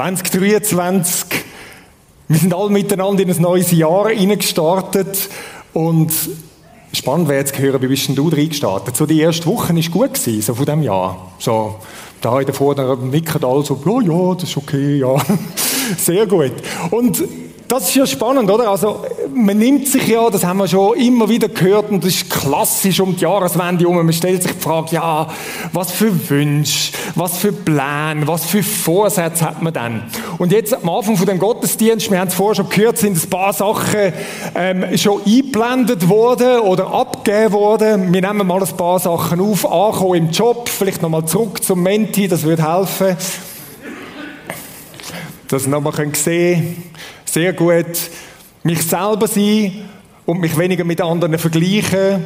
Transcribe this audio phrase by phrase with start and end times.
[0.00, 1.26] 2023.
[2.28, 5.28] Wir sind alle miteinander in ein neues Jahr gestartet
[5.74, 6.10] und
[6.90, 8.96] spannend wäre jetzt zu hören, wie bist denn du reingestartet?
[8.96, 11.32] So die erste Woche war gut gewesen, so von diesem Jahr.
[11.38, 11.74] So,
[12.22, 15.16] da heute vorne nicken alle so, ja, ja, das ist okay, ja.
[15.98, 16.52] Sehr gut.
[16.90, 17.22] Und
[17.68, 18.70] das ist ja spannend, oder?
[18.70, 19.04] Also,
[19.34, 23.00] man nimmt sich ja, das haben wir schon immer wieder gehört, und das ist klassisch
[23.00, 23.96] um die Jahreswende herum.
[23.96, 25.28] Man stellt sich die Frage, ja,
[25.72, 30.02] was für Wünsche, was für Pläne, was für Vorsätze hat man denn?
[30.38, 33.30] Und jetzt am Anfang von dem Gottesdienst, wir haben es vorher schon gehört, sind ein
[33.30, 34.12] paar Sachen
[34.54, 38.12] ähm, schon eingeblendet worden oder abgegeben worden.
[38.12, 42.28] Wir nehmen mal ein paar Sachen auf, ankommen im Job, vielleicht nochmal zurück zum Menti,
[42.28, 43.16] das würde helfen.
[45.48, 46.90] Dass wir nochmal sehen können
[47.24, 47.86] sehr gut
[48.62, 49.88] mich selber sein
[50.26, 52.24] und mich weniger mit anderen vergleichen.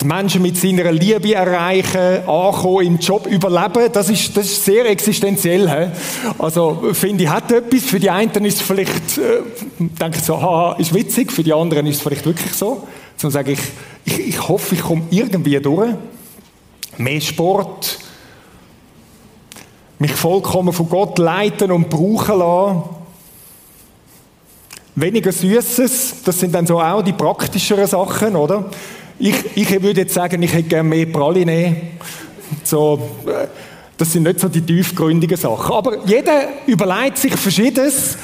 [0.00, 4.88] Die Menschen mit seiner Liebe erreichen, ankommen, im Job überleben, das ist, das ist sehr
[4.88, 5.68] existenziell.
[5.68, 5.90] He?
[6.38, 7.82] Also, finde ich, hat etwas.
[7.82, 9.42] Für die einen ist es vielleicht, äh,
[9.78, 11.32] denke so, haha, ist witzig.
[11.32, 12.86] Für die anderen ist es vielleicht wirklich so.
[13.20, 13.60] Dann sage ich,
[14.04, 15.94] ich, ich hoffe, ich komme irgendwie durch.
[16.96, 17.98] Mehr Sport.
[19.98, 22.97] Mich vollkommen von Gott leiten und brauchen lassen.
[25.00, 28.70] Weniger Süßes, das sind dann so auch die praktischeren Sachen, oder?
[29.18, 31.76] Ich, ich würde jetzt sagen, ich hätte gerne mehr Praline.
[32.64, 33.46] So, äh,
[33.96, 35.74] das sind nicht so die tiefgründigen Sachen.
[35.74, 38.16] Aber jeder überlegt sich Verschiedenes.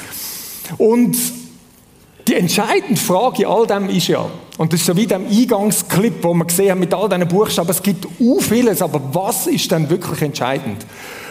[0.77, 1.17] Und
[2.27, 4.25] die entscheidende Frage in all dem ist ja,
[4.57, 7.69] und das ist so wie dem Eingangsclip, wo wir gesehen haben mit all diesen Buchstaben,
[7.69, 10.85] es gibt u vieles, aber was ist denn wirklich entscheidend?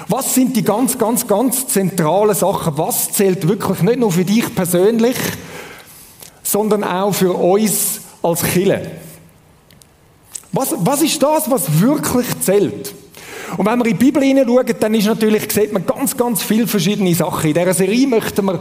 [0.08, 2.76] Was sind die ganz, ganz, ganz zentralen Sachen?
[2.76, 5.16] Was zählt wirklich nicht nur für dich persönlich,
[6.42, 8.90] sondern auch für uns als Kille?
[10.52, 12.94] Was, was ist das, was wirklich zählt?
[13.56, 16.66] Und wenn wir in die Bibel hineinschauen, dann ist natürlich, sieht man ganz, ganz viele
[16.66, 17.48] verschiedene Sachen.
[17.48, 18.60] In dieser Serie möchten wir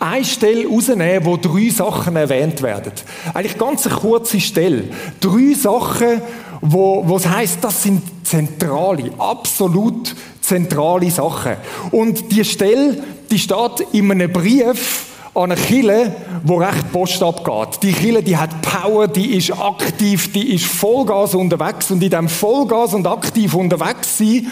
[0.00, 2.92] eine Stelle rausnehmen, wo drei Sachen erwähnt werden.
[3.34, 4.84] Eigentlich ganz eine kurze Stelle.
[5.20, 6.22] Drei Sachen,
[6.60, 11.56] wo, wo es heisst, das sind zentrale, absolut zentrale Sachen.
[11.90, 17.82] Und die Stelle, die steht in einem Brief an eine Kille, wo recht Post abgeht.
[17.82, 22.28] Die Kille, die hat Power, die ist aktiv, die ist Vollgas unterwegs und in dem
[22.28, 24.46] Vollgas und aktiv unterwegs sein,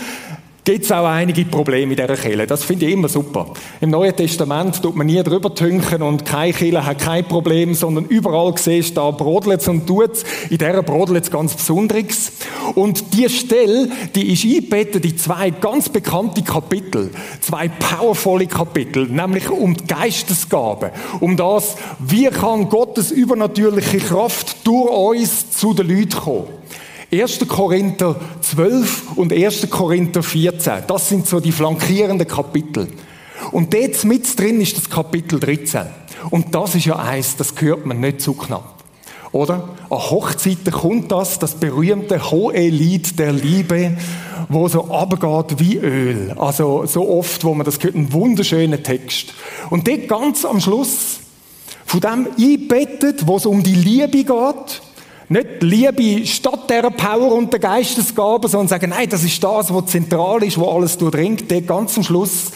[0.64, 2.46] gibt es auch einige Probleme in dieser Kirche.
[2.46, 3.46] Das finde ich immer super.
[3.80, 8.04] Im Neuen Testament tut man nie drüber tünken und keine Kirche hat kein Problem, sondern
[8.06, 12.32] überall siehst da brodelt und tut In dieser brodelt ganz Besonderes.
[12.74, 17.10] Und die Stelle, die ist eingebettet in zwei ganz bekannte Kapitel.
[17.40, 19.06] Zwei powervolle Kapitel.
[19.06, 20.92] Nämlich um die Geistesgabe.
[21.20, 24.90] Um das, wie kann Gottes übernatürliche Kraft durch
[25.20, 26.60] uns zu den Leuten kommen.
[27.12, 27.40] 1.
[27.48, 29.68] Korinther 12 und 1.
[29.68, 30.84] Korinther 14.
[30.86, 32.86] Das sind so die flankierenden Kapitel.
[33.50, 35.82] Und dort mit drin ist das Kapitel 13.
[36.30, 38.74] Und das ist ja eins, das hört man nicht zu knapp.
[39.32, 39.70] Oder?
[39.90, 43.96] An Hochzeiten kommt das, das berühmte Hohelied der Liebe,
[44.48, 46.34] wo so abgeht wie Öl.
[46.38, 49.34] Also so oft, wo man das hört, ein wunderschöner Text.
[49.68, 51.20] Und dort ganz am Schluss,
[51.86, 54.82] von dem einbettet, wo es um die Liebe geht,
[55.30, 59.86] nicht Liebe statt der Power und der Geistesgabe, sondern sagen, nein, das ist das, was
[59.86, 61.48] zentral ist, wo alles durchdringt.
[61.50, 62.50] Der ganz am Schluss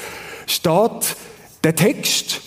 [0.47, 1.17] steht
[1.63, 2.41] der Text,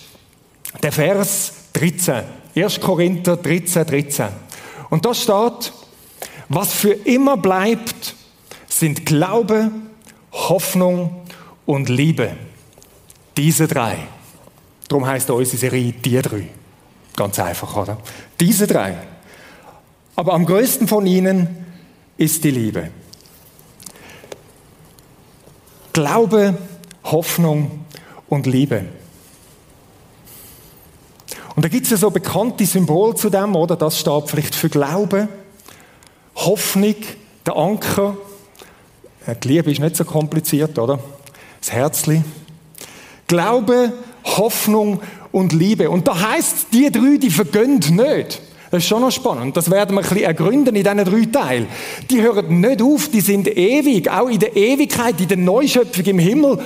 [0.82, 2.24] der Vers 13.
[2.54, 2.80] 1.
[2.80, 4.26] Korinther 13, 13.
[4.90, 5.72] Und da steht,
[6.50, 8.14] was für immer bleibt,
[8.68, 9.70] sind Glaube,
[10.30, 11.22] Hoffnung
[11.64, 12.36] und Liebe.
[13.34, 13.96] Diese drei.
[14.88, 16.48] Darum heißt unsere Serie die drei.
[17.16, 17.96] Ganz einfach, oder?
[18.38, 18.94] Diese drei.
[20.18, 21.46] Aber am größten von ihnen
[22.16, 22.90] ist die Liebe.
[25.92, 26.58] Glaube,
[27.04, 27.84] Hoffnung
[28.28, 28.86] und Liebe.
[31.54, 33.76] Und da gibt es ja so bekannte Symbole zu dem, oder?
[33.76, 35.28] Das steht vielleicht für Glaube,
[36.34, 36.96] Hoffnung,
[37.46, 38.16] der Anker.
[39.44, 40.98] Die Liebe ist nicht so kompliziert, oder?
[41.60, 42.24] Das Herzli.
[43.28, 43.92] Glaube,
[44.24, 45.00] Hoffnung
[45.30, 45.88] und Liebe.
[45.88, 48.42] Und da heißt die drei, die vergönnt nicht.
[48.70, 49.56] Das ist schon noch spannend.
[49.56, 51.66] Das werden wir ein bisschen ergründen in diesen drei Teilen.
[52.10, 54.10] Die hören nicht auf, die sind ewig.
[54.10, 56.58] Auch in der Ewigkeit, in der Neuschöpfung im Himmel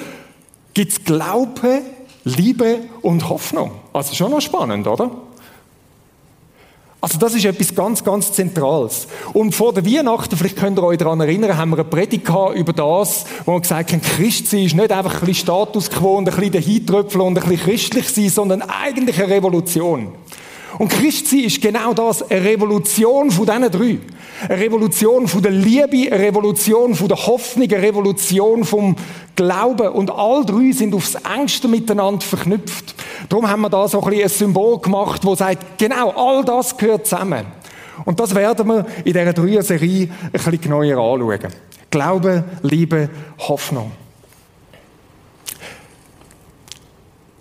[0.74, 1.82] gibt es Glaube,
[2.24, 3.72] Liebe und Hoffnung.
[3.92, 5.10] Also schon noch spannend, oder?
[7.00, 9.08] Also das ist etwas ganz, ganz Zentrales.
[9.32, 12.72] Und vor der Weihnachten, vielleicht könnt ihr euch daran erinnern, haben wir eine Predigt über
[12.72, 16.28] das, wo wir gesagt haben, Christ sein ist nicht einfach ein bisschen Status quo und
[16.28, 20.12] ein bisschen dahintröpfeln und ein bisschen christlich sein, sondern eigentlich eine Revolution.
[20.78, 23.98] Und Christsein ist genau das, eine Revolution von diesen drei.
[24.48, 28.96] Eine Revolution von der Liebe, eine Revolution von der Hoffnung, eine Revolution vom
[29.36, 29.88] Glauben.
[29.88, 32.94] Und all drei sind aufs engste miteinander verknüpft.
[33.28, 36.76] Darum haben wir da so ein, bisschen ein Symbol gemacht, wo sagt, genau, all das
[36.76, 37.46] gehört zusammen.
[38.04, 41.52] Und das werden wir in dieser Dreier-Serie ein bisschen genauer anschauen.
[41.90, 43.92] Glaube, Liebe, Hoffnung.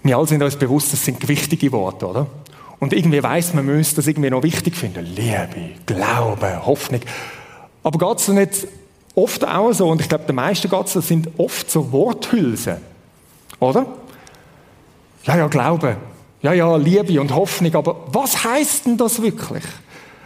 [0.04, 2.28] Wir alle sind uns bewusst, das sind wichtige Worte, oder?
[2.82, 5.06] Und irgendwie weiß man, müsste das irgendwie noch wichtig finden.
[5.06, 7.02] Liebe, Glaube, Hoffnung.
[7.84, 8.68] Aber geht es nicht
[9.14, 12.78] oft auch so, und ich glaube, die meisten geht sind oft so Worthülsen.
[13.60, 13.86] Oder?
[15.26, 15.96] Ja, ja, Glaube.
[16.42, 17.76] Ja, ja, Liebe und Hoffnung.
[17.76, 19.64] Aber was heißt denn das wirklich?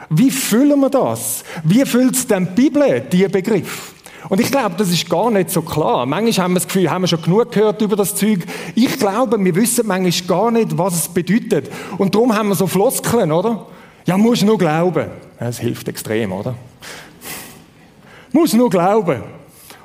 [0.10, 1.44] Wie füllen wir das?
[1.66, 3.95] Wie füllt denn die Bibel, diesen Begriff?
[4.30, 6.06] Und ich glaube, das ist gar nicht so klar.
[6.06, 8.46] Manchmal haben wir das Gefühl, haben wir schon genug gehört über das Zeug.
[8.74, 11.72] Ich glaube, wir wissen manchmal gar nicht, was es bedeutet.
[11.98, 13.66] Und darum haben wir so Floskeln, oder?
[14.06, 15.08] Ja, muss nur glauben.
[15.40, 16.56] Das hilft extrem, oder?
[18.32, 19.24] Muss nur glauben.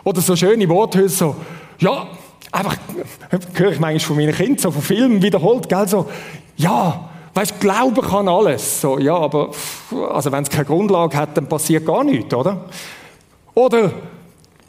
[0.05, 1.37] Oder so schöne Worthülse, so,
[1.79, 2.07] ja,
[2.51, 2.77] einfach,
[3.55, 6.09] höre ich manchmal von meinen Kindern, so von Filmen wiederholt, gell, so,
[6.57, 8.81] ja, weißt, glauben kann alles.
[8.81, 9.51] So, ja, aber,
[10.11, 12.65] also wenn es keine Grundlage hat, dann passiert gar nichts, oder?
[13.55, 13.93] Oder,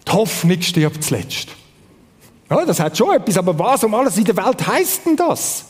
[0.07, 1.50] die Hoffnung stirbt zuletzt.
[2.50, 5.65] Ja, das hat schon etwas, aber was um alles in der Welt heißt denn das?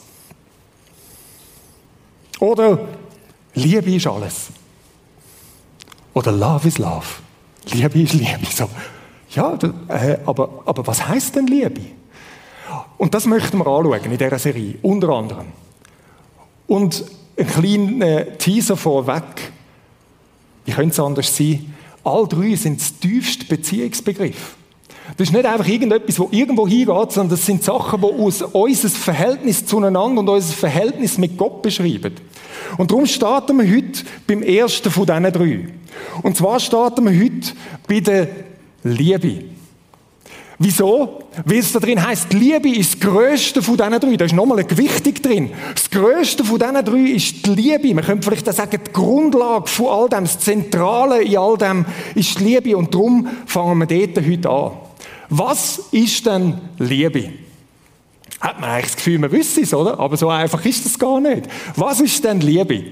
[2.39, 2.88] Oder
[3.54, 4.48] Liebe ist alles.
[6.13, 7.06] Oder Love is Love.
[7.72, 8.48] Liebe ist Liebe.
[8.51, 8.68] So,
[9.31, 9.57] ja,
[9.88, 11.81] äh, aber, aber was heißt denn Liebe?
[12.98, 15.48] Und das möchten wir anschauen in dieser Serie, unter anderem.
[16.68, 17.06] Und
[17.38, 19.51] ein kleiner Teaser vorweg.
[20.66, 21.74] Wie könnte es anders sein?
[22.03, 24.56] All drei sind das tiefste Beziehungsbegriff.
[25.18, 28.89] Das ist nicht einfach irgendetwas, wo irgendwo hingeht, sondern das sind Sachen, die uns unser
[28.89, 32.13] Verhältnis zueinander und unser Verhältnis mit Gott beschreiben.
[32.77, 35.68] Und darum starten wir heute beim ersten von diesen drei.
[36.24, 37.51] Und zwar starten wir heute
[37.88, 38.27] bei der
[38.83, 39.50] Liebe.
[40.63, 41.24] Wieso?
[41.44, 44.16] Weil es da drin heißt, Liebe ist das Größte von diesen drei.
[44.16, 45.50] Da ist nochmal eine Gewichtung drin.
[45.74, 47.96] Das Größte von diesen drei ist die Liebe.
[47.96, 51.84] Man könnte vielleicht auch sagen, die Grundlage von all dem, das Zentrale in all dem
[52.13, 52.78] ist die Liebe.
[52.78, 54.72] Und darum fangen wir dort heute an.
[55.30, 57.31] Was ist denn Liebe?
[58.40, 60.00] Hat man eigentlich das Gefühl, man wüsste es, oder?
[60.00, 61.48] Aber so einfach ist das gar nicht.
[61.75, 62.84] Was ist denn Liebe?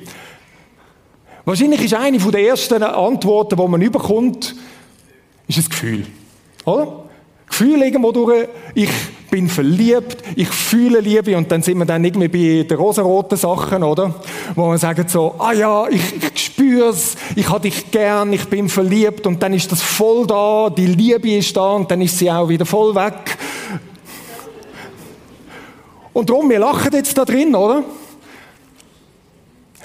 [1.46, 4.56] Wahrscheinlich ist eine der ersten Antworten, die man überkommt,
[5.48, 6.08] ist ein Gefühl.
[6.66, 7.09] Oder?
[7.60, 8.90] Gefühl irgendwo durch, ich
[9.30, 13.84] bin verliebt, ich fühle Liebe und dann sind wir dann irgendwie bei den rosaroten Sachen,
[13.84, 14.16] oder?
[14.56, 18.70] Wo man sagt so, ah ja, ich, ich spür's, ich habe dich gern, ich bin
[18.70, 22.32] verliebt und dann ist das voll da, die Liebe ist da und dann ist sie
[22.32, 23.38] auch wieder voll weg.
[26.14, 27.84] Und darum, wir lachen jetzt da drin, oder?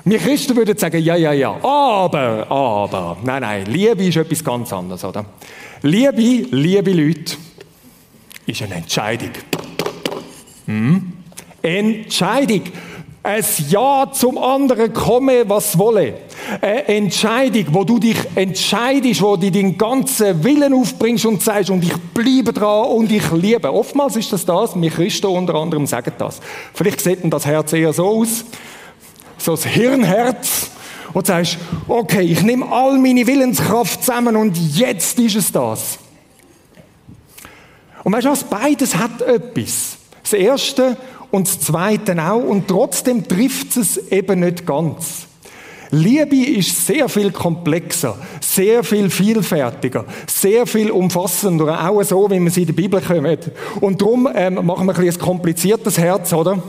[0.04, 4.72] Wir Christen würden sagen, ja, ja, ja, aber, aber, nein, nein, Liebe ist etwas ganz
[4.72, 5.24] anderes, oder?
[5.82, 7.36] Liebe, liebe Leute,
[8.46, 9.30] ist eine Entscheidung.
[10.66, 11.12] Hm?
[11.62, 12.62] Entscheidung.
[13.22, 16.12] Ein Ja zum anderen komme, was wolle.
[16.60, 21.82] Eine Entscheidung, wo du dich entscheidest, wo du deinen ganzen Willen aufbringst und sagst, und
[21.82, 23.72] ich bleibe dran und ich liebe.
[23.72, 26.38] Oftmals ist das das, wir Christen unter anderem sagen das.
[26.74, 28.44] Vielleicht sieht denn das Herz eher so aus,
[29.38, 30.70] so das Hirnherz,
[31.14, 31.56] und sagst,
[31.88, 35.98] okay, ich nehme all meine Willenskraft zusammen und jetzt ist es das.
[38.04, 38.44] Und weißt du was?
[38.44, 39.96] Beides hat etwas.
[40.22, 40.96] Das erste
[41.30, 42.42] und das zweite auch.
[42.42, 45.26] Und trotzdem trifft es eben nicht ganz.
[45.94, 52.52] Liebe ist sehr viel komplexer, sehr viel vielfältiger, sehr viel umfassender, auch so, wie man
[52.52, 53.50] sie in der Bibel kommt.
[53.80, 56.60] Und darum ähm, machen wir ein, ein kompliziertes Herz, oder?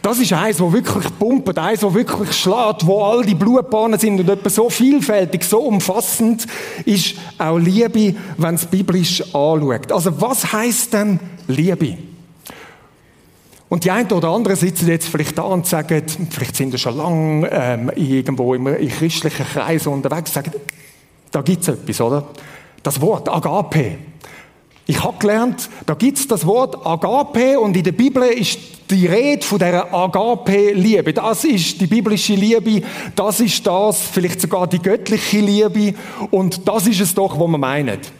[0.00, 4.18] Das ist eins, wo wirklich pumpt, eins, wo wirklich schlägt, wo all die Blutbahnen sind
[4.18, 6.46] und etwas so vielfältig, so umfassend
[6.86, 9.92] ist auch Liebe, wenn es biblisch anschaut.
[9.92, 12.09] Also was heißt denn Liebe?
[13.70, 16.96] Und die einen oder anderen sitzen jetzt vielleicht da und sagen, vielleicht sind sie schon
[16.96, 20.50] lange ähm, irgendwo im, in christlichen Kreisen unterwegs, sagen,
[21.30, 22.26] da gibt es etwas, oder?
[22.82, 23.96] Das Wort Agape.
[24.86, 28.58] Ich habe gelernt, da gibt es das Wort Agape und in der Bibel ist
[28.90, 31.12] die Rede von der Agape-Liebe.
[31.12, 32.84] Das ist die biblische Liebe,
[33.14, 35.96] das ist das, vielleicht sogar die göttliche Liebe
[36.32, 38.10] und das ist es doch, was man meint.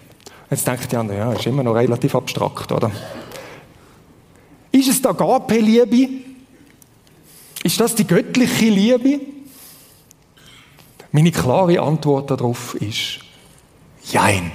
[0.49, 2.93] Jetzt denkt die andere, ja, ist immer noch relativ abstrakt, oder?
[4.73, 6.09] Ist es die Agape-Liebe?
[7.63, 9.21] Ist das die göttliche Liebe?
[11.13, 13.21] Meine klare Antwort darauf ist
[14.05, 14.53] Jein.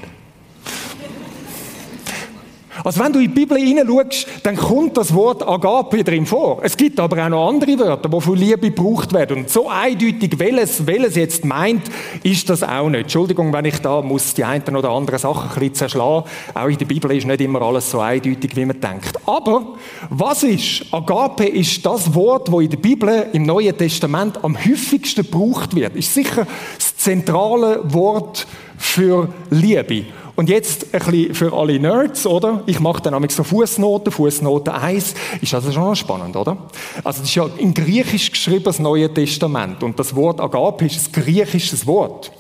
[2.86, 6.60] Also wenn du in die Bibel hineinschaust, dann kommt das Wort Agape drin vor.
[6.62, 9.38] Es gibt aber auch noch andere Wörter, die für Liebe gebraucht werden.
[9.38, 11.82] Und so eindeutig, welches, welches jetzt meint,
[12.22, 13.02] ist das auch nicht.
[13.02, 16.26] Entschuldigung, wenn ich da muss die einen oder anderen Sachen ein bisschen zerschlagen.
[16.54, 19.18] Auch in der Bibel ist nicht immer alles so eindeutig, wie man denkt.
[19.26, 19.74] Aber
[20.12, 20.86] was ist?
[20.92, 25.96] Agape ist das Wort, wo in der Bibel im Neuen Testament am häufigsten gebraucht wird.
[25.96, 28.46] Ist sicher das zentrale Wort
[28.78, 30.06] für Liebe.
[30.36, 32.62] Und jetzt ein bisschen für alle Nerds, oder?
[32.66, 35.14] Ich mache dann nämlich so Fußnoten, Fußnote 1.
[35.42, 36.58] Ist also schon spannend, oder?
[37.04, 39.82] Also das ist ja in Griechisch geschrieben, das Neue Testament.
[39.82, 42.32] Und das Wort Agape ist ein griechisches Wort.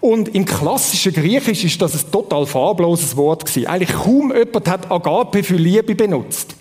[0.00, 3.66] Und im klassischen Griechisch ist das ein total farbloses Wort gewesen.
[3.66, 6.54] Eigentlich kaum jemand hat Agape für Liebe benutzt.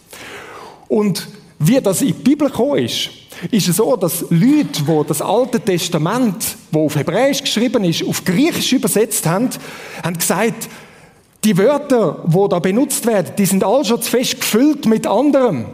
[0.87, 1.27] Und
[1.59, 3.09] wie das in die Bibel gekommen ist,
[3.49, 8.23] ist es so, dass Leute, die das Alte Testament, wo auf Hebräisch geschrieben ist, auf
[8.23, 9.49] Griechisch übersetzt haben,
[10.03, 10.69] haben gesagt,
[11.43, 15.65] die Wörter, die da benutzt werden, die sind alle schon zu fest gefüllt mit anderem.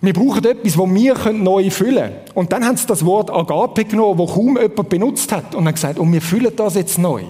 [0.00, 2.16] Wir brauchen etwas, das wir neu füllen können.
[2.34, 5.74] Und dann haben sie das Wort Agape genommen, das kaum jemand benutzt hat, und haben
[5.74, 7.22] gesagt, und wir füllen das jetzt neu.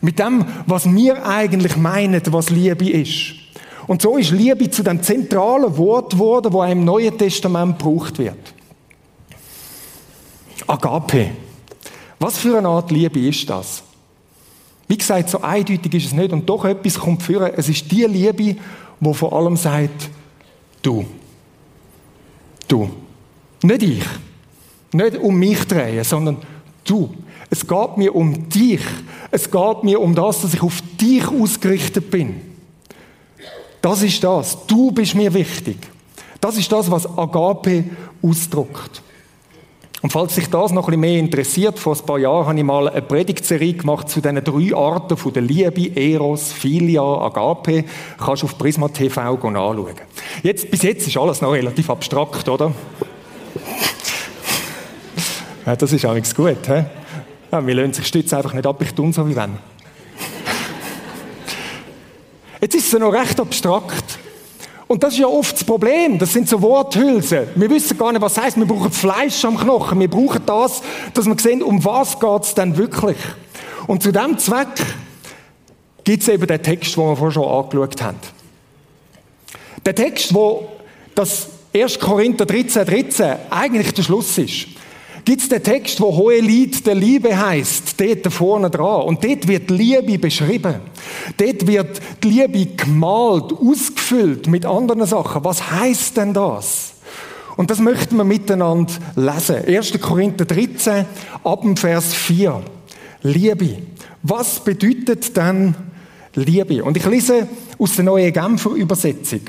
[0.00, 3.34] Mit dem, was wir eigentlich meinen, was Liebe ist.
[3.86, 8.54] Und so ist Liebe zu dem zentralen Wort geworden, das im Neuen Testament gebraucht wird.
[10.70, 11.32] Agape.
[12.20, 13.82] Was für eine Art Liebe ist das?
[14.86, 17.52] Wie gesagt, so eindeutig ist es nicht und doch etwas kommt führen.
[17.56, 18.56] Es ist die Liebe,
[19.00, 20.10] wo vor allem sagt,
[20.82, 21.04] du.
[22.68, 22.88] Du.
[23.62, 24.04] Nicht ich.
[24.92, 26.36] Nicht um mich drehen, sondern
[26.84, 27.14] du.
[27.50, 28.82] Es geht mir um dich.
[29.32, 32.40] Es geht mir um das, dass ich auf dich ausgerichtet bin.
[33.82, 34.66] Das ist das.
[34.66, 35.78] Du bist mir wichtig.
[36.40, 37.84] Das ist das, was Agape
[38.22, 39.02] ausdrückt.
[40.02, 42.64] Und falls sich das noch ein bisschen mehr interessiert, vor ein paar Jahren habe ich
[42.64, 47.84] mal eine Predigtserie gemacht zu diesen drei Arten von der Liebe, Eros, Philia, Agape.
[48.18, 49.94] Kannst du auf Prisma TV anschauen.
[50.42, 52.72] Jetzt, bis jetzt ist alles noch relativ abstrakt, oder?
[55.66, 56.84] ja, das ist eigentlich gut, he?
[57.52, 59.58] Ja, wir lassen sich stützen einfach nicht ab, ich tun so wie wenn.
[62.62, 64.18] Jetzt ist es noch recht abstrakt.
[64.90, 66.18] Und das ist ja oft das Problem.
[66.18, 67.46] Das sind so Worthülsen.
[67.54, 68.56] Wir wissen gar nicht, was heißt.
[68.56, 70.00] Wir brauchen Fleisch am Knochen.
[70.00, 70.82] Wir brauchen das,
[71.14, 73.16] dass wir sehen, um was es denn wirklich.
[73.86, 74.66] Und zu diesem Zweck
[76.02, 78.18] gibt es eben den Text, den wir vorher schon angeschaut haben.
[79.86, 80.68] Der Text, wo
[81.14, 82.00] das 1.
[82.00, 84.66] Korinther 13, 13 eigentlich der Schluss ist
[85.30, 89.02] gibt es den Text, wo Hohe Lied der Liebe heißt, dort vorne dran.
[89.02, 90.74] Und dort wird Liebe beschrieben.
[91.36, 95.44] Dort wird die Liebe gemalt, ausgefüllt mit anderen Sachen.
[95.44, 96.94] Was heißt denn das?
[97.56, 99.64] Und das möchten wir miteinander lesen.
[99.64, 100.00] 1.
[100.00, 101.04] Korinther 13,
[101.44, 102.60] ab dem Vers 4.
[103.22, 103.78] Liebe.
[104.24, 105.76] Was bedeutet denn
[106.34, 106.82] Liebe?
[106.82, 107.46] Und ich lese
[107.78, 109.42] aus der neuen Genfer Übersetzung.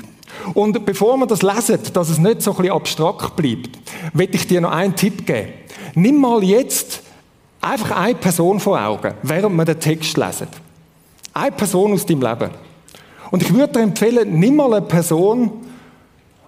[0.54, 3.78] Und bevor wir das lesen, dass es nicht so ein bisschen abstrakt bleibt,
[4.12, 5.48] will ich dir noch einen Tipp geben.
[5.94, 7.02] Nimm mal jetzt
[7.60, 10.48] einfach eine Person vor Augen, während wir den Text lesen.
[11.34, 12.50] Eine Person aus deinem Leben.
[13.30, 15.50] Und ich würde dir empfehlen, nimm mal eine Person,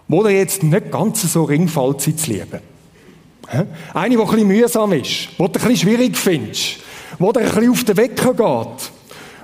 [0.08, 2.60] wo dir jetzt nicht ganz so ringfällt, sie zu lieben.
[3.92, 6.76] Eine, die ein bisschen mühsam ist, die du ein schwierig findest,
[7.18, 8.90] die dir ein bisschen auf den Wecker geht,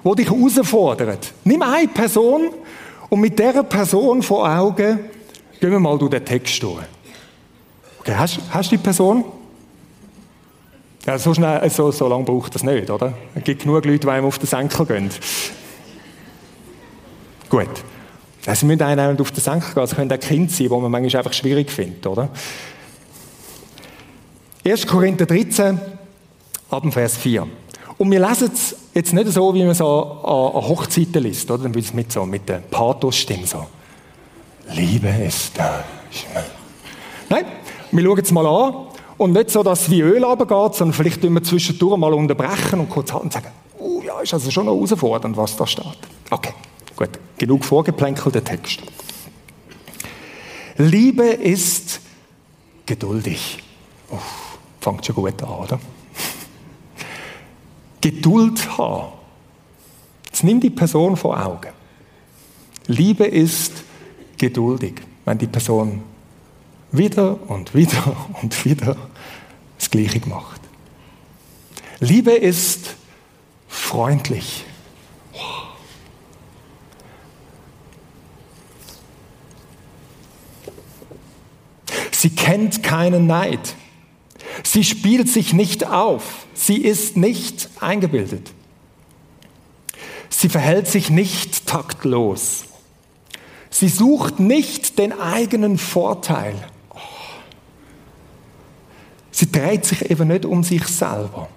[0.05, 1.33] die dich herausfordert.
[1.45, 2.51] Nimm eine Person
[3.11, 5.01] und mit dieser Person vor Augen
[5.61, 6.85] gehen wir mal durch den Text durch.
[7.99, 9.25] Okay, hast, hast du die Person?
[11.05, 13.13] Ja, so, schnell, so, so lange braucht das nicht, oder?
[13.35, 15.11] Es gibt genug Leute, die einem auf den Senkel gehen.
[17.49, 17.69] Gut.
[18.47, 19.83] Also, müssen einem auf den Senkel gehen.
[19.83, 22.29] Es können auch Kinder sein, die man manchmal einfach schwierig findet, oder?
[24.65, 24.87] 1.
[24.87, 25.81] Korinther 13,
[26.71, 27.47] ab Vers 4.
[28.01, 31.65] Und wir lesen es jetzt nicht so, wie man es an, Hochzeiten liest, oder?
[31.65, 33.67] Dann wird es mit so, mit der Pathos-Stimme so.
[34.73, 35.85] Liebe ist da.
[37.29, 37.45] Nein,
[37.93, 38.87] wir schauen es mal an
[39.19, 42.89] und nicht so, dass es wie Öl runtergeht, sondern vielleicht wir zwischendurch mal unterbrechen und
[42.89, 45.85] kurz halten und sagen, oh ja, ist also schon noch herausfordernd, was da steht.
[46.31, 46.55] Okay,
[46.97, 47.11] gut.
[47.37, 48.81] Genug vorgeplänkelter Text.
[50.79, 52.01] Liebe ist
[52.87, 53.63] geduldig.
[54.09, 55.79] Uff, fängt schon gut an, oder?
[58.01, 59.13] Geduld haben.
[60.27, 61.73] Jetzt nimm die Person vor Augen.
[62.87, 63.85] Liebe ist
[64.39, 65.03] geduldig.
[65.25, 66.03] Wenn die Person
[66.93, 68.97] wieder und wieder und wieder
[69.79, 70.61] das Gleiche gemacht.
[72.01, 72.97] Liebe ist
[73.69, 74.65] freundlich.
[82.21, 83.75] Sie kennt keinen Neid.
[84.63, 86.47] Sie spielt sich nicht auf.
[86.55, 88.53] Sie ist nicht eingebildet.
[90.29, 92.65] Sie verhält sich nicht taktlos.
[93.71, 96.55] Sie sucht nicht den eigenen Vorteil.
[99.31, 101.49] Sie dreht sich eben nicht um sich selber.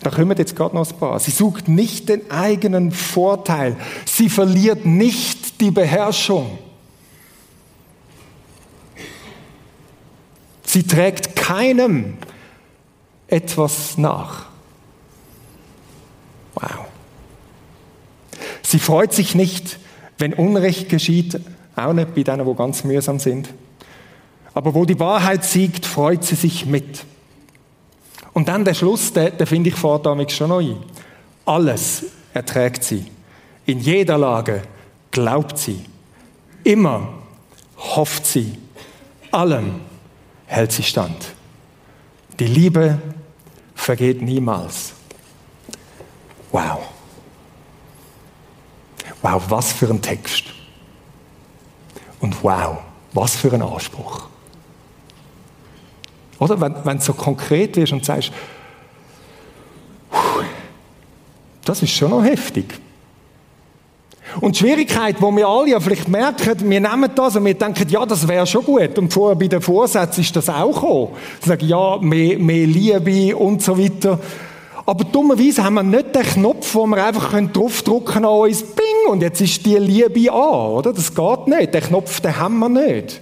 [0.00, 1.18] Da kommen jetzt gerade noch ein paar.
[1.18, 3.76] Sie sucht nicht den eigenen Vorteil.
[4.04, 6.58] Sie verliert nicht die Beherrschung.
[10.66, 12.18] Sie trägt keinem
[13.28, 14.46] etwas nach.
[16.54, 16.86] Wow.
[18.62, 19.78] Sie freut sich nicht,
[20.18, 21.40] wenn Unrecht geschieht,
[21.76, 23.48] auch nicht bei denen, wo ganz mühsam sind.
[24.54, 27.04] Aber wo die Wahrheit siegt, freut sie sich mit.
[28.32, 30.76] Und dann der Schluss, den, den finde ich vor damit schon ein.
[31.44, 33.04] Alles erträgt sie.
[33.66, 34.62] In jeder Lage
[35.10, 35.84] glaubt sie.
[36.64, 37.08] Immer
[37.76, 38.58] hofft sie.
[39.30, 39.80] Allem
[40.46, 41.34] hält sie stand.
[42.38, 43.00] Die Liebe
[43.74, 44.92] vergeht niemals.
[46.52, 46.80] Wow.
[49.22, 50.44] Wow, was für ein Text.
[52.20, 52.78] Und wow,
[53.12, 54.28] was für ein Anspruch.
[56.38, 58.32] Oder wenn, wenn du so konkret wirst und sagst,
[61.64, 62.80] das ist schon noch heftig.
[64.40, 67.88] Und die Schwierigkeit, wo wir alle ja vielleicht merken, wir nehmen das und wir denken,
[67.88, 68.98] ja, das wäre schon gut.
[68.98, 71.08] Und vorher bei den Vorsätzen ist das auch gekommen.
[71.40, 74.18] Sie sagen, ja, mehr, mehr Liebe und so weiter.
[74.84, 79.10] Aber dummerweise haben wir nicht den Knopf, wo wir einfach draufdrücken können an uns, bing,
[79.10, 80.92] und jetzt ist die Liebe an, oder?
[80.92, 81.74] Das geht nicht.
[81.74, 83.20] Den Knopf, den haben wir nicht.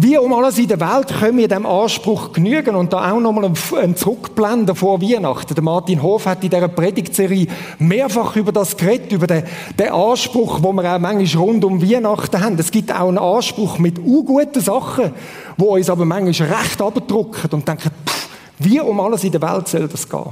[0.00, 3.50] Wie um alles in der Welt können wir dem Anspruch genügen und da auch nochmal
[3.82, 5.56] ein Zurückblenden vor Weihnachten.
[5.56, 7.48] Der Martin Hof hat in dieser Predigtserie
[7.80, 9.42] mehrfach über das geredet, über den,
[9.76, 12.56] den Anspruch, wo wir auch manchmal rund um Weihnachten haben.
[12.60, 15.10] Es gibt auch einen Anspruch mit unguten Sachen,
[15.56, 18.28] wo uns aber manchmal recht abdrucken und denken, pff,
[18.60, 20.30] wie um alles in der Welt soll das gehen?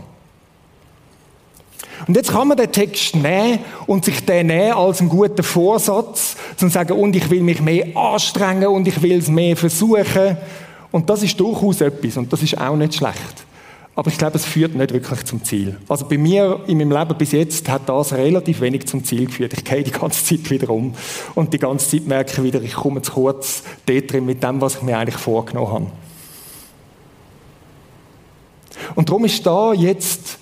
[2.07, 6.36] Und jetzt kann man den Text nehmen und sich den nehmen als einen guten Vorsatz,
[6.57, 10.37] zu sagen, und ich will mich mehr anstrengen und ich will es mehr versuchen.
[10.91, 13.45] Und das ist durchaus etwas und das ist auch nicht schlecht.
[13.95, 15.79] Aber ich glaube, es führt nicht wirklich zum Ziel.
[15.89, 19.55] Also bei mir in meinem Leben bis jetzt hat das relativ wenig zum Ziel geführt.
[19.55, 20.95] Ich gehe die ganze Zeit wieder um
[21.35, 24.61] und die ganze Zeit merke ich wieder, ich komme zu kurz dort drin mit dem,
[24.61, 25.87] was ich mir eigentlich vorgenommen habe.
[28.95, 30.39] Und darum ist da jetzt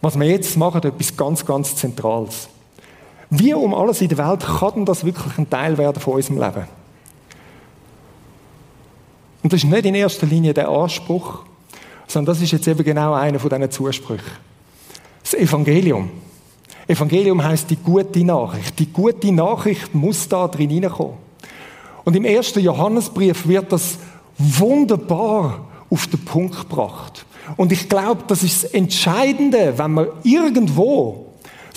[0.00, 2.48] was wir jetzt machen, etwas ganz, ganz Zentrales.
[3.30, 6.38] Wie um alles in der Welt kann denn das wirklich ein Teil werden von unserem
[6.38, 6.64] Leben?
[9.42, 11.40] Und das ist nicht in erster Linie der Anspruch,
[12.06, 14.32] sondern das ist jetzt eben genau einer von diesen Zusprüchen.
[15.22, 16.10] Das Evangelium.
[16.86, 18.78] Evangelium heißt die gute Nachricht.
[18.78, 21.18] Die gute Nachricht muss da drin hineinkommen.
[22.04, 23.98] Und im ersten Johannesbrief wird das
[24.38, 27.26] wunderbar auf den Punkt gebracht.
[27.56, 31.27] Und ich glaube, das ist das Entscheidende, wenn wir irgendwo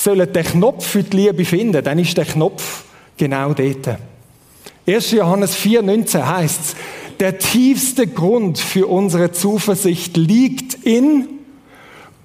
[0.04, 2.86] sollen den Knopf für die Liebe finden, dann ist der Knopf
[3.18, 4.00] genau dort.
[4.88, 5.12] 1.
[5.12, 6.76] Johannes 4,19 heißt es,
[7.20, 11.28] der tiefste Grund für unsere Zuversicht liegt in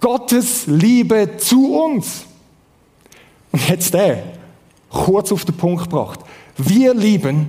[0.00, 2.24] Gottes Liebe zu uns.
[3.52, 4.22] Und jetzt der,
[4.88, 6.20] kurz auf den Punkt gebracht.
[6.56, 7.48] Wir lieben,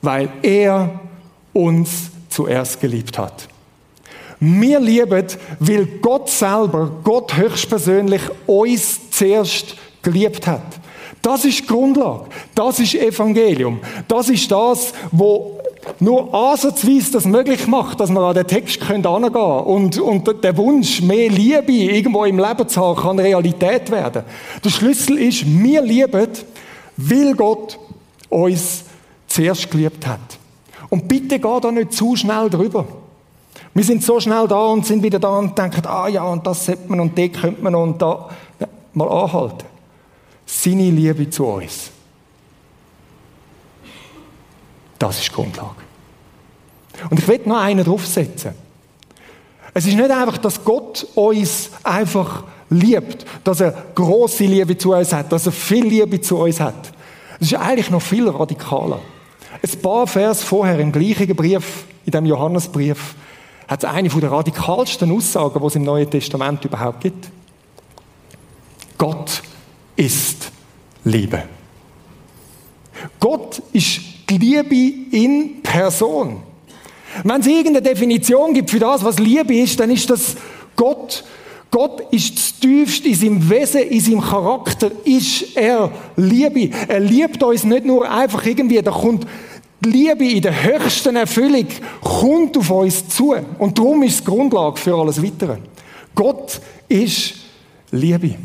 [0.00, 1.00] weil er
[1.52, 3.48] uns zuerst geliebt hat.
[4.38, 5.26] Wir lieben,
[5.58, 10.62] weil Gott selber, Gott höchstpersönlich, uns zuerst geliebt hat.
[11.22, 12.26] Das ist die Grundlage.
[12.54, 13.80] Das ist Evangelium.
[14.06, 15.58] Das ist das, wo
[15.98, 20.56] nur ansatzweise das möglich macht, dass man an den Text herangehen können und, und der
[20.56, 24.24] Wunsch, mehr Liebe irgendwo im Leben zu haben, kann Realität werden.
[24.64, 26.28] Der Schlüssel ist, wir lieben,
[26.96, 27.78] weil Gott
[28.28, 28.84] uns
[29.26, 30.38] zuerst geliebt hat.
[30.88, 32.86] Und bitte geh da nicht zu schnell drüber.
[33.74, 36.66] Wir sind so schnell da und sind wieder da und denken, ah ja, und das
[36.66, 38.28] sollte man und dort könnte man und da.
[38.96, 39.66] Mal anhalten.
[40.46, 41.90] Seine Liebe zu uns.
[44.98, 45.82] Das ist die Grundlage.
[47.10, 48.52] Und ich will noch einen draufsetzen.
[49.74, 55.12] Es ist nicht einfach, dass Gott uns einfach liebt, dass er große Liebe zu uns
[55.12, 56.92] hat, dass er viel Liebe zu uns hat.
[57.38, 59.00] Es ist eigentlich noch viel radikaler.
[59.62, 63.14] Ein paar Vers vorher im gleichen Brief, in dem Johannesbrief,
[63.68, 67.28] hat es eine der radikalsten Aussagen, die es im Neuen Testament überhaupt gibt.
[68.98, 69.42] Gott
[69.96, 70.50] ist
[71.04, 71.42] Liebe.
[73.20, 76.42] Gott ist die Liebe in Person.
[77.24, 80.36] Wenn es irgendeine Definition gibt für das, was Liebe ist, dann ist das
[80.74, 81.24] Gott.
[81.70, 86.70] Gott ist das tiefste in seinem Wesen, in seinem Charakter, ist er Liebe.
[86.88, 89.26] Er liebt uns nicht nur einfach irgendwie, da kommt
[89.84, 91.66] die Liebe in der höchsten Erfüllung
[92.00, 93.34] kommt auf uns zu.
[93.58, 95.58] Und darum ist es Grundlage für alles Weitere.
[96.14, 97.34] Gott ist
[97.90, 98.36] Liebe.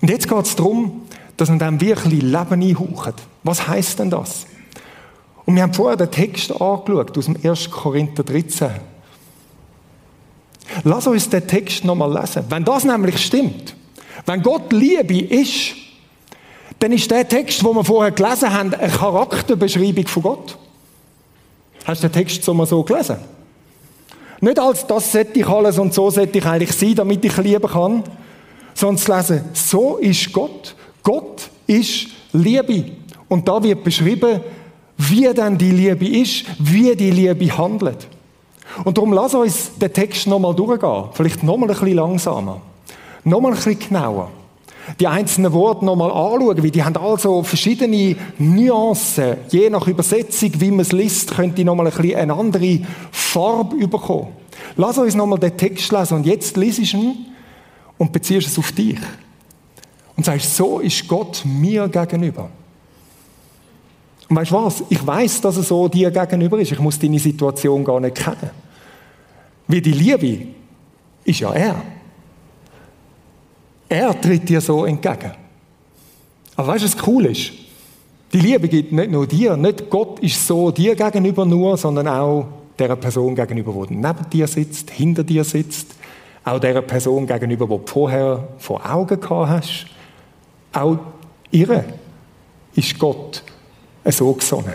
[0.00, 1.02] Und jetzt geht es darum,
[1.36, 3.14] dass wir dem wirklich Leben einhauchen.
[3.42, 4.46] Was heißt denn das?
[5.46, 7.70] Und wir haben vorher den Text angeschaut aus dem 1.
[7.70, 8.70] Korinther 13.
[10.84, 12.44] Lass uns den Text nochmal lesen.
[12.48, 13.74] Wenn das nämlich stimmt,
[14.26, 15.74] wenn Gott Liebe ist,
[16.78, 20.58] dann ist der Text, den wir vorher gelesen haben, eine Charakterbeschreibung von Gott.
[21.84, 23.16] Hast du den Text so mal so gelesen?
[24.40, 27.68] Nicht als das sollte ich alles und so sollte ich eigentlich sein, damit ich lieben
[27.68, 28.04] kann,
[28.78, 30.74] sondern zu lesen, so ist Gott.
[31.02, 32.92] Gott ist Liebe.
[33.28, 34.40] Und da wird beschrieben,
[34.96, 38.06] wie denn die Liebe ist, wie die Liebe handelt.
[38.84, 41.04] Und darum lass uns den Text nochmal durchgehen.
[41.12, 42.60] Vielleicht nochmal ein bisschen langsamer.
[43.24, 44.30] Nochmal ein bisschen genauer.
[45.00, 49.38] Die einzelnen Worte nochmal anschauen, weil die haben also verschiedene Nuancen.
[49.50, 54.28] Je nach Übersetzung, wie man es liest, könnte nochmal ein bisschen eine andere Farbe bekommen.
[54.76, 57.27] Lass uns nochmal den Text lesen und jetzt liest du ihn
[57.98, 58.98] und beziehst es auf dich.
[60.16, 62.50] Und sagst, so ist Gott mir gegenüber.
[64.28, 64.82] Und weißt du was?
[64.88, 66.72] Ich weiß, dass er so dir gegenüber ist.
[66.72, 68.50] Ich muss deine Situation gar nicht kennen.
[69.66, 70.48] Wie die Liebe
[71.24, 71.82] ist ja er.
[73.88, 75.32] Er tritt dir so entgegen.
[76.56, 77.52] Aber weißt du, was cool ist?
[78.32, 82.46] Die Liebe gibt nicht nur dir, nicht Gott ist so dir gegenüber nur, sondern auch
[82.78, 85.94] der Person gegenüber, die neben dir sitzt, hinter dir sitzt,
[86.48, 89.86] auch der Person gegenüber, die du vorher vor Augen gehabt hast.
[90.72, 90.98] Auch
[91.50, 91.84] ihre
[92.74, 93.42] ist Gott
[94.04, 94.74] so gesonnen.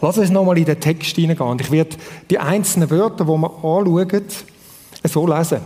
[0.00, 1.58] Lass uns nochmal in den Text hineingehen.
[1.60, 1.96] Ich werde
[2.28, 4.24] die einzelnen Wörter, die wir anschauen,
[5.04, 5.60] so lesen.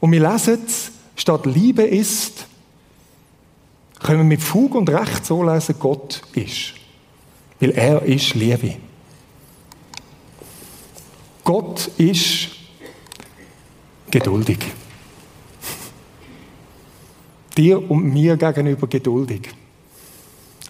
[0.00, 2.46] Und wir lesen es, statt Liebe ist,
[4.00, 6.74] können wir mit Fug und Recht so lesen, Gott ist.
[7.60, 8.76] Weil er ist Liebe.
[11.44, 12.55] Gott ist
[14.18, 14.58] geduldig.
[17.54, 19.50] Dir und mir gegenüber geduldig.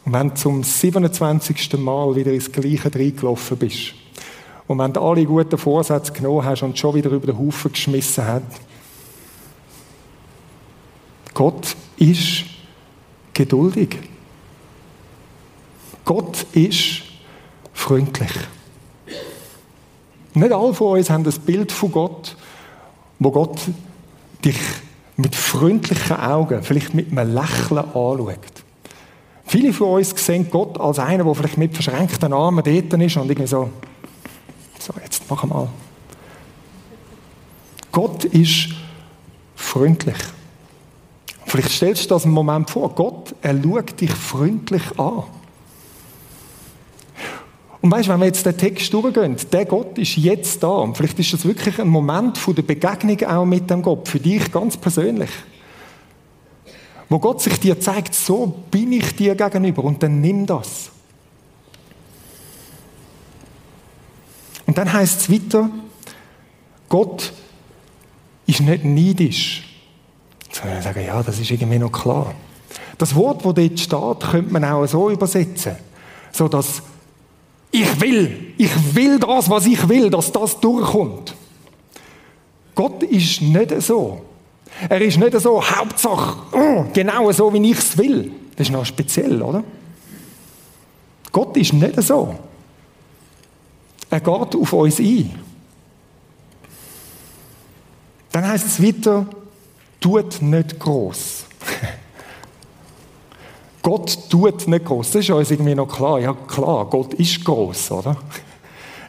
[0.04, 1.74] Und wenn du zum 27.
[1.78, 3.94] Mal wieder ins Gleiche reingelaufen bist
[4.66, 8.26] und wenn du alle guten Vorsätze genommen hast und schon wieder über den Haufen geschmissen
[8.26, 8.42] hast,
[11.32, 12.44] Gott ist
[13.32, 13.96] geduldig.
[16.04, 17.02] Gott ist
[17.72, 18.32] freundlich.
[20.35, 22.37] Nicht alle von uns haben das Bild von Gott,
[23.18, 23.61] wo Gott
[24.44, 24.59] dich
[25.16, 28.38] mit freundlichen Augen, vielleicht mit einem Lächeln anschaut.
[29.46, 33.31] Viele von uns sehen Gott als einen, der vielleicht mit verschränkten Armen dort ist und
[33.31, 33.70] irgendwie so,
[34.79, 35.68] so, jetzt mach mal.
[37.92, 38.68] Gott ist
[39.55, 40.16] freundlich.
[41.46, 42.94] Vielleicht stellst du das einen Moment vor.
[42.94, 45.22] Gott, er schaut dich freundlich an.
[47.87, 50.66] Und weißt, wenn wir jetzt den Text durchgehen, der Gott ist jetzt da.
[50.66, 54.18] Und vielleicht ist das wirklich ein Moment von der Begegnung auch mit dem Gott, für
[54.18, 55.31] dich ganz persönlich.
[57.09, 60.90] Wo Gott sich dir zeigt, so bin ich dir gegenüber und dann nimm das.
[64.66, 65.70] Und dann heißt es weiter,
[66.88, 67.33] Gott
[68.49, 69.62] ist nicht neidisch.
[70.49, 72.35] Jetzt ich sagen, ja, das ist irgendwie noch klar.
[72.99, 75.77] Das Wort, das dort steht, könnte man auch so übersetzen.
[76.33, 76.83] So dass
[77.80, 81.34] ich will, ich will das, was ich will, dass das durchkommt.
[82.74, 84.22] Gott ist nicht so.
[84.88, 88.30] Er ist nicht so, Hauptsache, oh, genau so, wie ich es will.
[88.56, 89.64] Das ist noch speziell, oder?
[91.32, 92.34] Gott ist nicht so.
[94.10, 95.30] Er geht auf uns ein.
[98.32, 99.26] Dann heißt es weiter,
[100.00, 101.45] tut nicht groß.
[103.87, 105.12] Gott tut nicht groß.
[105.12, 106.18] Das ist uns irgendwie noch klar.
[106.18, 108.16] Ja, klar, Gott ist groß, oder?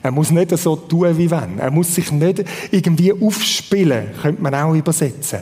[0.04, 1.58] Er muss nicht so tun wie wenn.
[1.58, 5.40] Er muss sich nicht irgendwie aufspielen, könnte man auch übersetzen.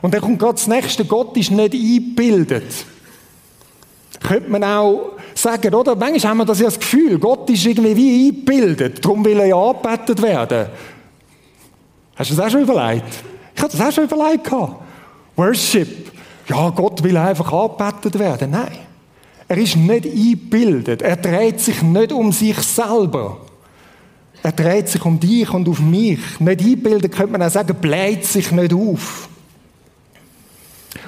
[0.00, 2.86] Und dann kommt gerade das nächste, Gott ist nicht eingebildet.
[4.22, 5.94] Könnte man auch sagen, oder?
[5.94, 9.46] Manchmal haben wir das ja das Gefühl, Gott ist irgendwie wie eingebildet, darum will er
[9.48, 10.66] ja angebetet werden.
[12.16, 13.22] Hast du das auch schon überlegt?
[13.54, 14.50] Ich habe das auch schon überlegt.
[15.36, 16.17] Worship.
[16.48, 18.50] Ja, Gott will einfach angebetet werden.
[18.52, 18.78] Nein.
[19.48, 21.02] Er ist nicht eingebildet.
[21.02, 23.38] Er dreht sich nicht um sich selber.
[24.42, 26.20] Er dreht sich um dich und auf mich.
[26.38, 29.28] Nicht einbilden könnte man auch sagen, bläht sich nicht auf.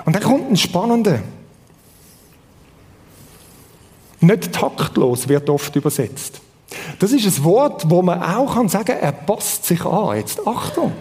[0.04, 1.22] Und dann kommt ein spannender.
[4.20, 6.40] Nicht taktlos wird oft übersetzt.
[6.98, 10.16] Das ist ein Wort, wo man auch kann sagen, er passt sich an.
[10.16, 10.92] Jetzt Achtung.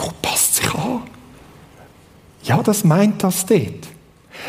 [0.00, 1.02] Gott passt sich an.
[2.50, 3.86] Ja, das meint das dort.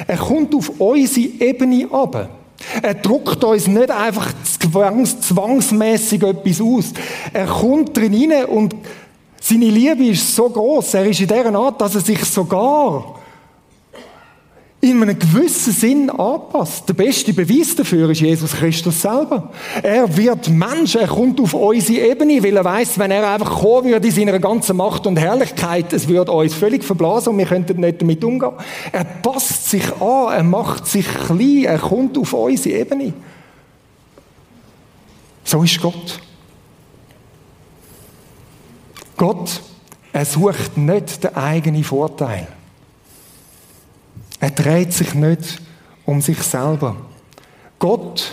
[0.08, 2.32] Er kommt auf unsere Ebene ab.
[2.82, 6.94] Er druckt uns nicht einfach zwangs, zwangsmäßig etwas aus.
[7.32, 8.76] Er kommt drin rein und
[9.44, 13.20] Seine Liebe ist so groß, er ist in dieser Art, dass er sich sogar
[14.84, 16.90] in einem gewissen Sinn anpasst.
[16.90, 19.52] Der beste Beweis dafür ist Jesus Christus selber.
[19.84, 23.92] Er wird Mensch, er kommt auf unsere Ebene, weil er weiß, wenn er einfach kommen
[23.92, 27.80] würde in seiner ganzen Macht und Herrlichkeit, es würde uns völlig verblasen und wir könnten
[27.80, 28.54] nicht damit umgehen.
[28.92, 33.14] Er passt sich an, er macht sich klein, er kommt auf unsere Ebene.
[35.44, 36.20] So ist Gott.
[39.16, 39.62] Gott,
[40.12, 42.48] er sucht nicht den eigenen Vorteil.
[44.42, 45.62] Er dreht sich nicht
[46.06, 46.96] um sich selber.
[47.78, 48.32] Gott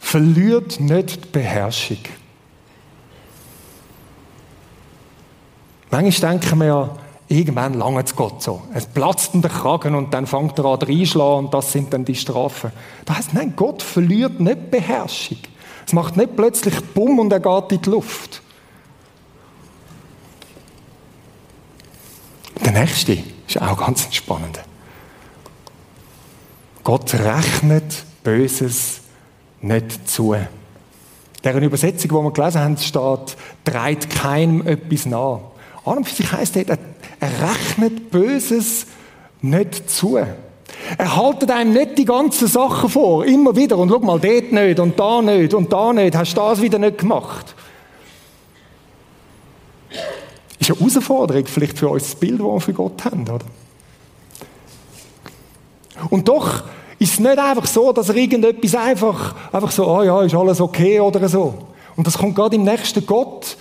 [0.00, 1.98] verliert nicht die Beherrschung.
[5.90, 6.96] Manchmal denken wir ja,
[7.28, 8.62] irgendwann lange es Gott so.
[8.74, 12.04] Es platzt in den Kragen und dann fängt er an reinschlagen und das sind dann
[12.04, 12.72] die Strafen.
[13.04, 15.38] Das heißt, nein, Gott verliert nicht die Beherrschung.
[15.86, 18.42] Es macht nicht plötzlich Bumm und er geht in die Luft.
[22.64, 24.60] Der nächste ist auch ganz spannend.
[26.84, 29.00] Gott rechnet Böses
[29.60, 30.36] nicht zu.
[31.44, 35.40] Dieser Übersetzung, die wir gelesen haben, steht, treibt keinem etwas nach.
[35.84, 36.78] An und für sich heisst er,
[37.20, 38.86] er rechnet Böses
[39.42, 40.16] nicht zu.
[40.16, 43.78] Er haltet einem nicht die ganzen Sachen vor, immer wieder.
[43.78, 46.16] Und schau mal, dort nicht und da nicht und da nicht.
[46.16, 47.54] Hast du das wieder nicht gemacht?
[50.66, 53.44] Ist eine Herausforderung vielleicht für uns das Bild, das wir für Gott haben, oder?
[56.10, 56.64] Und doch
[56.98, 60.34] ist es nicht einfach so, dass er irgendetwas einfach, einfach so, ah oh ja, ist
[60.34, 61.54] alles okay oder so.
[61.94, 63.56] Und das kommt gerade im nächsten Gott.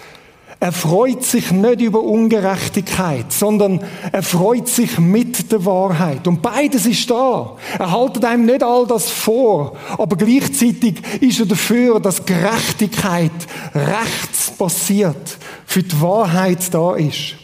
[0.60, 6.28] Er freut sich nicht über Ungerechtigkeit, sondern er freut sich mit der Wahrheit.
[6.28, 7.56] Und beides ist da.
[7.78, 13.32] Er haltet einem nicht all das vor, aber gleichzeitig ist er dafür, dass Gerechtigkeit
[13.74, 15.38] rechts passiert,
[15.76, 17.36] für die Wahrheit da ist.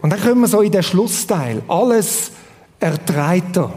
[0.00, 1.62] Und dann kommen wir so in den Schlussteil.
[1.66, 2.30] Alles
[2.78, 3.72] erträgt er.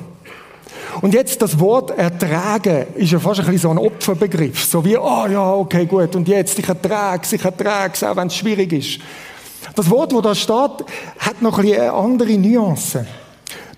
[1.02, 4.64] Und jetzt das Wort ertragen ist ja fast ein bisschen so ein Opferbegriff.
[4.64, 8.16] So wie, oh ja, okay, gut, und jetzt, ich ertrage es, ich ertrage es, auch
[8.16, 9.00] wenn es schwierig ist.
[9.76, 10.86] Das Wort, wo da steht,
[11.18, 13.08] hat noch ein bisschen eine andere Nuance.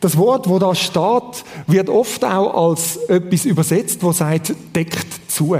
[0.01, 5.57] Das Wort, wo da steht, wird oft auch als etwas übersetzt, wo sagt, deckt zu.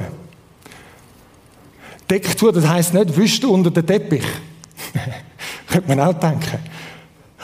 [2.09, 4.25] Deckt zu, das heißt nicht, wischt unter den Teppich.
[5.67, 6.59] Könnte man auch denken.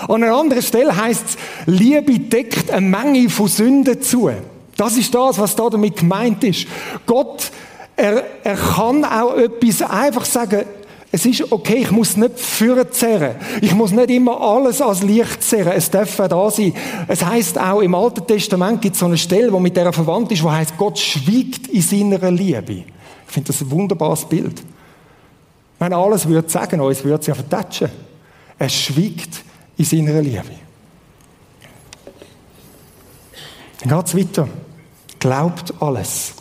[0.07, 4.29] An einer anderen Stelle heißt es, Liebe deckt eine Menge von Sünden zu.
[4.75, 6.67] Das ist das, was da damit gemeint ist.
[7.05, 7.51] Gott,
[7.95, 10.65] er, er kann auch etwas einfach sagen,
[11.11, 13.35] es ist okay, ich muss nicht führen zerren.
[13.61, 15.71] Ich muss nicht immer alles als Licht zerren.
[15.71, 16.73] Es darf da sein.
[17.07, 20.33] Es heißt auch im Alten Testament gibt es so eine Stelle, wo mit der verwandt
[20.33, 22.83] ist, wo heißt Gott schwiegt in seiner Liebe.
[23.27, 24.63] Ich finde das ein wunderbares Bild.
[25.79, 27.89] Wenn alles würde sagen, uns würde es ja vertatschen.
[28.57, 29.43] Er schwiegt
[29.77, 30.43] in seiner Liebe.
[33.83, 34.47] Dann geht es weiter.
[35.19, 36.33] Glaubt alles.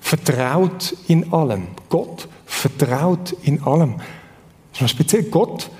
[0.00, 1.68] Vertraut in allem.
[1.88, 3.96] Gott vertraut in allem.
[4.72, 5.24] Das ist speziell.
[5.24, 5.70] Gott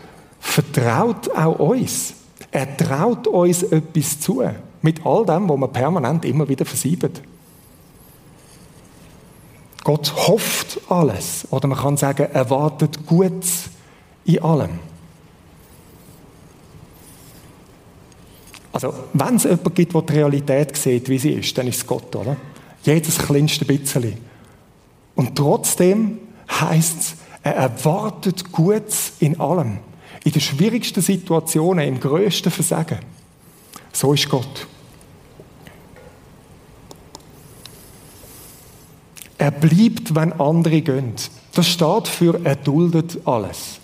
[0.41, 2.15] vertraut auch uns.
[2.51, 4.43] Er traut uns etwas zu.
[4.81, 7.21] Mit all dem, was man permanent immer wieder versiebt.
[9.89, 11.49] Gott hofft alles.
[11.51, 13.71] Oder man kann sagen, er wartet Gutes
[14.27, 14.81] in allem.
[18.71, 21.87] Also, wenn es jemanden gibt, der die Realität sieht, wie sie ist, dann ist es
[21.87, 22.37] Gott, oder?
[22.83, 24.19] Jedes kleinste bisschen.
[25.15, 26.19] Und trotzdem
[26.51, 29.79] heißt es, er erwartet Gutes in allem.
[30.23, 32.99] In den schwierigsten Situationen, im größten Versagen.
[33.95, 34.67] So ist Gott.
[39.39, 41.15] Er bleibt, wenn andere gehen.
[41.55, 43.79] Das steht für er duldet alles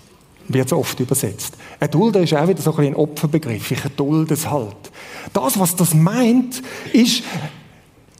[0.49, 1.55] wird so oft übersetzt.
[1.81, 3.71] Erdulden ist auch wieder so ein, ein Opferbegriff.
[3.71, 4.77] Ich erdulde es halt.
[5.33, 6.63] Das, was das meint,
[6.93, 7.23] ist,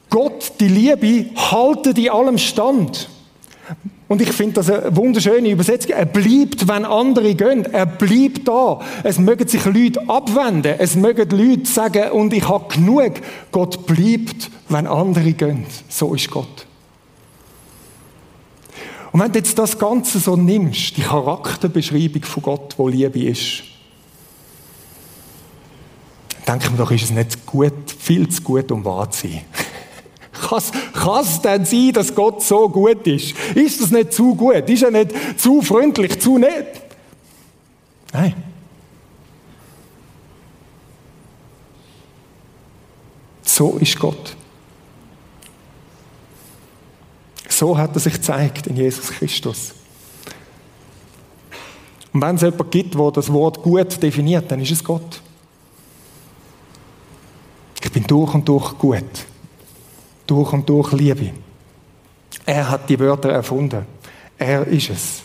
[0.09, 3.09] Gott, die Liebe, haltet in allem stand.
[4.07, 5.91] Und ich finde das eine wunderschöne Übersetzung.
[5.91, 7.65] Er bleibt, wenn andere gehen.
[7.65, 8.79] Er bleibt da.
[9.03, 10.75] Es mögen sich Leute abwenden.
[10.77, 13.13] Es mögen Leute sagen, und ich habe genug.
[13.51, 15.65] Gott bleibt, wenn andere gehen.
[15.89, 16.67] So ist Gott.
[19.15, 23.63] Und wenn du jetzt das Ganze so nimmst, die Charakterbeschreibung von Gott, wo Liebe ist,
[26.45, 29.45] denke mir doch, ist es nicht gut, viel zu gut, um wahr zu sein.
[30.93, 33.35] Kann es denn sein, dass Gott so gut ist?
[33.55, 34.69] Ist das nicht zu gut?
[34.69, 36.81] Ist er nicht zu freundlich, zu nett?
[38.11, 38.33] Nein.
[43.43, 44.35] So ist Gott.
[47.55, 49.71] So hat er sich gezeigt in Jesus Christus.
[52.11, 55.21] Und wenn es jemanden gibt, der das Wort gut definiert, dann ist es Gott.
[57.81, 59.05] Ich bin durch und durch gut.
[60.27, 61.31] Durch und durch Liebe.
[62.45, 63.85] Er hat die Wörter erfunden.
[64.37, 65.21] Er ist es.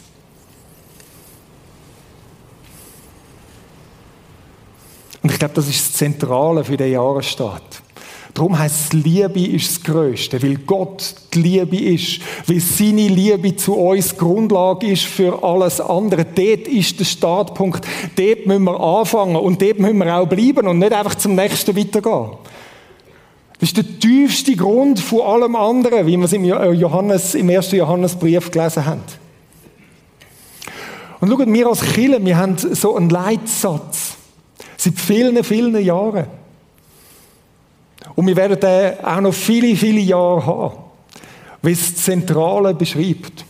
[5.20, 7.82] Und ich glaube, das ist das Zentrale für den Jahresstart.
[8.34, 13.74] Darum heißt Liebe ist das Größte, weil Gott die Liebe ist, weil seine Liebe zu
[13.74, 16.24] uns Grundlage ist für alles andere.
[16.24, 17.86] Dort ist der Startpunkt.
[18.16, 21.76] Dort müssen wir anfangen und dort müssen wir auch bleiben und nicht einfach zum nächsten
[21.76, 22.30] weitergehen.
[23.58, 27.76] Das ist der tiefste Grund von allem anderen, wie wir es im, Johannes, im ersten
[27.76, 29.02] Johannesbrief gelesen haben.
[31.20, 34.16] Und schaut, wir als Kirche, wir haben so einen Leitsatz.
[34.78, 36.39] Seit vielen, vielen Jahren.
[38.14, 40.76] Und wir werden den auch noch viele, viele Jahre haben,
[41.62, 43.44] wie es das Zentrale beschreibt.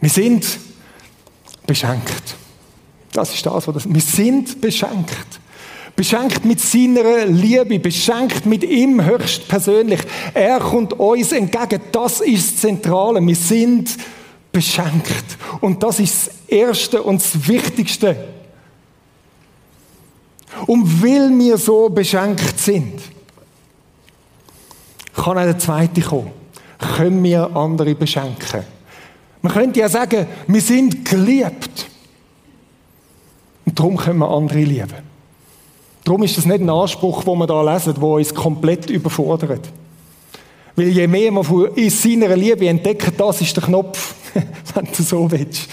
[0.00, 0.46] Wir sind
[1.66, 2.36] beschenkt.
[3.12, 5.40] Das ist das, was das, wir sind beschenkt.
[5.96, 10.00] Beschenkt mit seiner Liebe, beschenkt mit ihm höchstpersönlich.
[10.32, 11.82] Er kommt uns entgegen.
[11.92, 13.20] Das ist das Zentrale.
[13.20, 13.96] Wir sind
[14.50, 15.36] beschenkt.
[15.60, 18.16] Und das ist das Erste und das Wichtigste.
[20.66, 23.00] Und weil wir so beschenkt sind,
[25.14, 26.30] kann auch der Zweite kommen.
[26.96, 28.64] Können wir andere beschenken.
[29.42, 31.86] Man könnte ja sagen, wir sind geliebt.
[33.64, 35.10] Und darum können wir andere lieben.
[36.04, 39.68] Darum ist das nicht ein Anspruch, den wir da lesen, der uns komplett überfordert.
[40.76, 44.14] Weil je mehr man in seiner Liebe entdeckt, das ist der Knopf,
[44.74, 45.68] wenn du so willst,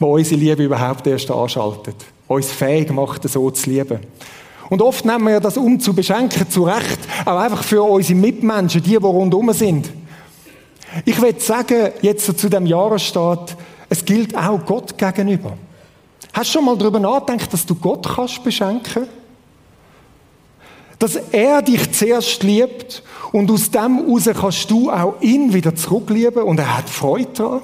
[0.00, 1.96] der unsere Liebe überhaupt erst anschaltet.
[2.26, 4.00] Uns fähig macht, so zu lieben.
[4.70, 8.82] Und oft nehmen wir das um zu beschenken, zu Recht, auch einfach für unsere Mitmenschen,
[8.82, 9.90] die, die rundherum sind.
[11.04, 13.56] Ich will sagen, jetzt zu dem Jahresstart,
[13.88, 15.58] es gilt auch Gott gegenüber.
[16.32, 19.08] Hast du schon mal darüber nachgedacht, dass du Gott kannst beschenken?
[20.98, 26.44] Dass er dich zuerst liebt und aus dem heraus kannst du auch ihn wieder zurücklieben
[26.44, 27.62] und er hat Freude daran?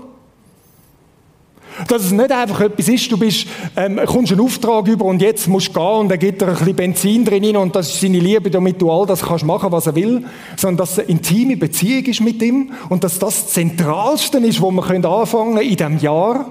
[1.88, 5.46] Dass es nicht einfach etwas ist, du bist, ähm, kommst einen Auftrag über und jetzt
[5.46, 8.18] musst du gehen und er gibt dir ein bisschen Benzin drin und das ist seine
[8.18, 10.24] Liebe, damit du all das kannst machen, was er will,
[10.56, 14.60] sondern dass es eine intime Beziehung ist mit ihm und dass das das Zentralste ist,
[14.60, 16.46] wo wir anfangen können in diesem Jahr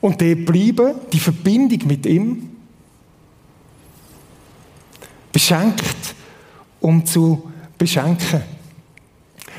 [0.00, 2.50] und dort bleiben, die Verbindung mit ihm,
[5.32, 6.14] beschenkt,
[6.80, 8.42] um zu beschenken.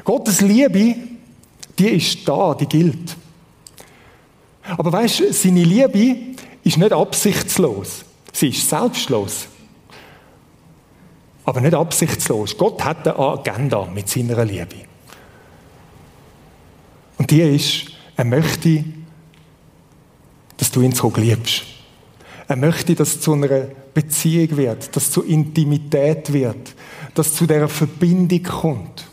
[0.03, 0.95] Gottes Liebe,
[1.77, 3.15] die ist da, die gilt.
[4.77, 8.05] Aber weißt du, seine Liebe ist nicht absichtslos.
[8.32, 9.47] Sie ist selbstlos.
[11.45, 12.58] Aber nicht absichtslos.
[12.58, 14.75] Gott hat eine Agenda mit seiner Liebe.
[17.17, 18.84] Und die ist, er möchte
[20.60, 21.63] dass du ihn so liebst.
[22.47, 26.75] Er möchte, dass es zu einer Beziehung wird, dass es zu Intimität wird,
[27.15, 29.08] dass es zu dieser Verbindung kommt.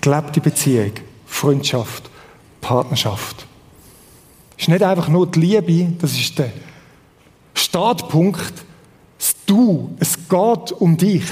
[0.00, 0.92] Gelebte Beziehung,
[1.40, 2.10] Freundschaft,
[2.60, 3.46] Partnerschaft.
[4.58, 6.52] Es ist nicht einfach nur die Liebe, das ist der
[7.54, 8.52] Startpunkt,
[9.18, 9.96] das Du.
[9.98, 11.24] Es geht um dich.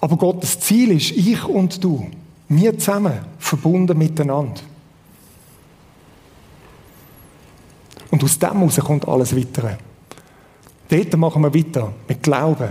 [0.00, 2.10] Aber Gottes Ziel ist ich und du.
[2.48, 4.62] Wir zusammen, verbunden miteinander.
[8.10, 9.76] Und aus dem heraus kommt alles Weitere.
[10.88, 12.70] Dort machen wir weiter mit Glauben,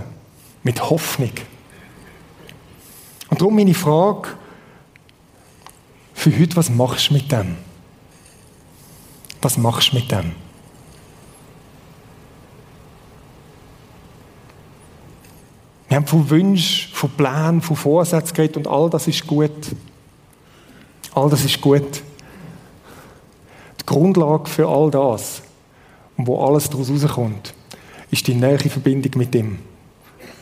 [0.63, 1.33] mit Hoffnung.
[3.29, 4.38] Und darum meine Frage
[6.19, 7.55] für heute, was machst du mit dem?
[9.41, 10.33] Was machst du mit dem?
[15.87, 19.75] Wir haben von Wünschen, von Plänen, von Vorsätzen geredet und all das ist gut.
[21.13, 22.01] All das ist gut.
[23.79, 25.41] Die Grundlage für all das
[26.17, 27.53] wo alles daraus rauskommt,
[28.11, 29.59] ist die nähe Verbindung mit ihm.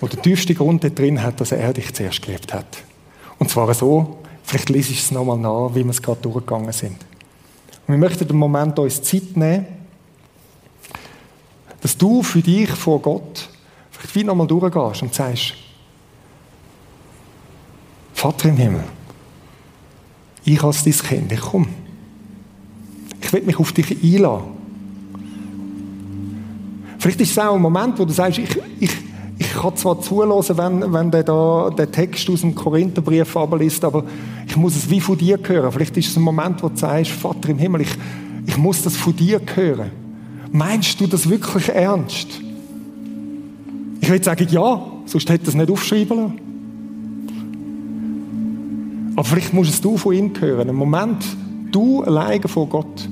[0.01, 2.80] Wo der tiefste Grund da drin hat, dass er dich zuerst geliebt hat.
[3.38, 4.17] Und zwar so,
[4.48, 6.95] vielleicht lese ich es nochmal nach, wie wir es gerade durchgegangen sind.
[7.86, 9.68] Und wir möchten den Moment uns Zeit nehmen,
[11.82, 13.50] dass du für dich vor Gott
[13.91, 15.54] vielleicht wie nochmal durchgehst und sagst,
[18.14, 18.84] Vater im Himmel,
[20.43, 21.68] ich als dein Kind, ich komme.
[23.22, 24.56] Ich will mich auf dich einladen.
[27.00, 28.91] Vielleicht ist es auch ein Moment, wo du sagst, ich, ich,
[29.39, 34.03] ich kann zwar zulassen, wenn, wenn der, da, der Text aus dem Korintherbrief abliest, aber
[34.47, 35.71] ich muss es wie von dir hören.
[35.71, 37.95] Vielleicht ist es ein Moment, wo du sagst, Vater im Himmel, ich,
[38.47, 39.91] ich muss das von dir hören.
[40.51, 42.27] Meinst du das wirklich ernst?
[44.01, 46.39] Ich würde sagen, ja, sonst hätte er es nicht aufschreiben lassen.
[49.15, 50.69] Aber vielleicht musst es du von ihm hören.
[50.69, 51.25] Einen Moment,
[51.71, 53.09] du alleine vor Gott.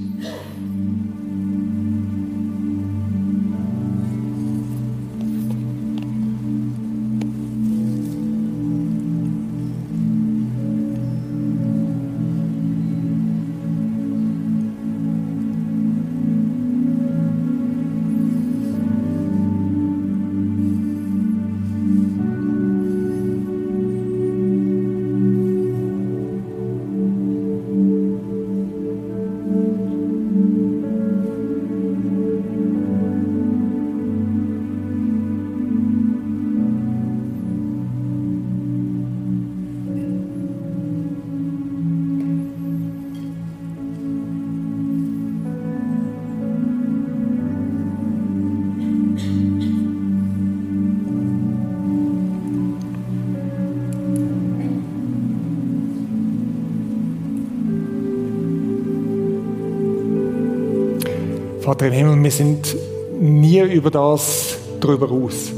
[61.66, 62.78] Vater im Himmel, wir sind
[63.20, 65.52] nie über das drüber aus.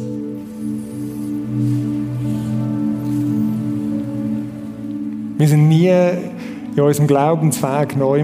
[5.37, 8.23] Wir sind nie in unserem Glaubensweg neu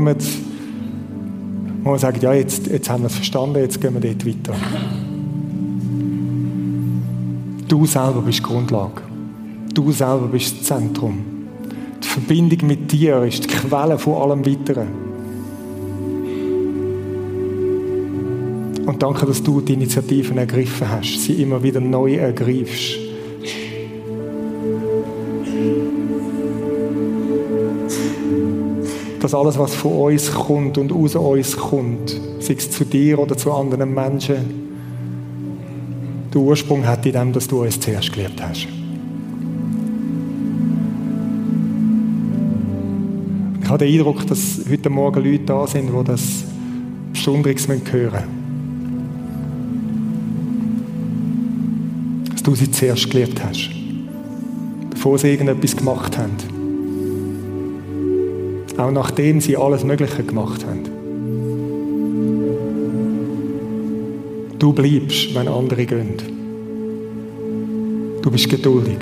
[1.84, 4.58] wo wir sagen, ja, jetzt, jetzt haben wir es verstanden, jetzt gehen wir dort weiter.
[7.68, 9.02] Du selber bist die Grundlage.
[9.74, 11.18] Du selber bist das Zentrum.
[12.02, 15.03] Die Verbindung mit dir ist die Quelle von allem Weiteren.
[18.94, 23.00] Und danke, dass du die Initiativen ergriffen hast, sie immer wieder neu ergreifst.
[29.20, 33.36] Dass alles, was von uns kommt und aus uns kommt, sei es zu dir oder
[33.36, 34.36] zu anderen Menschen,
[36.32, 38.68] den Ursprung hat in dem, dass du uns zuerst geliebt hast.
[43.60, 46.44] Ich habe den Eindruck, dass heute Morgen Leute da sind, die das
[47.12, 48.43] Besonderes hören müssen.
[52.44, 53.70] Du sie zuerst geliebt hast,
[54.90, 56.32] bevor sie irgendetwas gemacht haben.
[58.78, 60.84] Auch nachdem sie alles Mögliche gemacht haben.
[64.60, 66.14] Du bleibst, wenn andere gehen.
[68.22, 69.00] Du bist geduldig.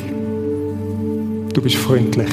[1.53, 2.31] Du bist freundlich.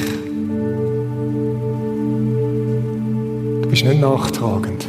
[3.61, 4.88] Du bist nicht nachtragend.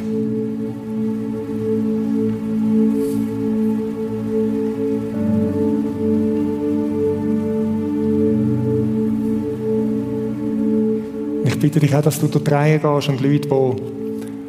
[11.61, 13.77] Bitte dich auch, dass du dort reingehst und Leute, die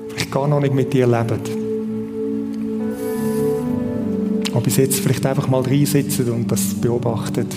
[0.09, 1.39] vielleicht gar noch nicht mit dir leben,
[4.51, 7.47] aber bis jetzt vielleicht einfach mal reinsitzen und das beobachten.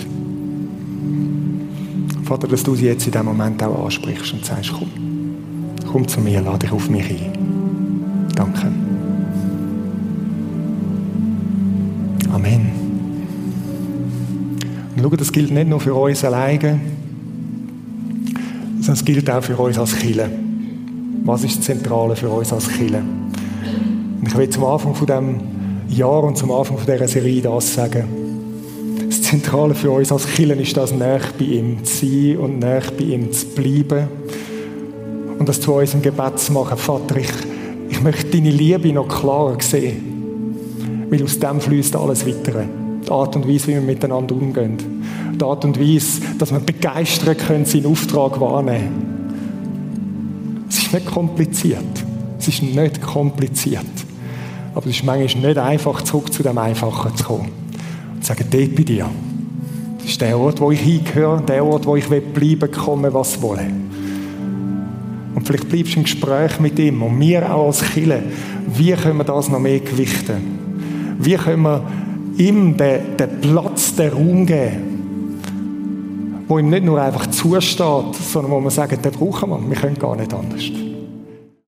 [2.23, 4.89] Vater, dass du sie jetzt in diesem Moment auch ansprichst und sagst, komm,
[5.91, 8.29] komm zu mir, lade dich auf mich ein.
[8.35, 8.71] Danke.
[12.33, 12.71] Amen.
[14.95, 16.79] Und schau, das gilt nicht nur für uns alleine,
[18.87, 20.29] das gilt auch für uns als Kille.
[21.23, 23.01] Was ist das Zentrale für uns als Kille?
[24.19, 25.39] Und ich will zum Anfang von dem
[25.89, 28.05] Jahr und zum Anfang von dieser Serie das sagen.
[29.07, 32.83] Das Zentrale für uns als Kille ist das, näher bei ihm zu sein und näher
[32.97, 34.07] bei ihm zu bleiben.
[35.39, 36.77] Und das zu unserem Gebet zu machen.
[36.77, 37.31] Vater, ich,
[37.89, 41.07] ich möchte deine Liebe noch klarer sehen.
[41.09, 42.65] Weil aus dem fließt alles weiter.
[43.05, 44.94] Die Art und Weise, wie wir miteinander umgehen
[45.37, 49.15] die Art und Weise, dass wir begeistern können, seinen Auftrag wahrnehmen.
[50.69, 51.83] Es ist nicht kompliziert.
[52.39, 53.85] Es ist nicht kompliziert.
[54.73, 57.49] Aber es ist manchmal nicht einfach, zurück zu dem Einfachen zu kommen.
[58.13, 59.09] Und zu sagen, dort bei dir.
[59.97, 63.65] Das ist der Ort, wo ich hingehöre, der Ort, wo ich bleiben komme, was wolle.
[65.33, 68.23] Und vielleicht bleibst du im Gespräch mit ihm und wir auch als Kille.
[68.67, 71.15] Wie können wir das noch mehr gewichten?
[71.19, 71.83] Wie können wir
[72.37, 74.94] ihm den, den Platz, den Raum geben?
[76.47, 79.97] Wo ihm nicht nur einfach zusteht, sondern wo man sagt, den brauchen wir, wir können
[79.97, 80.84] gar nicht anders.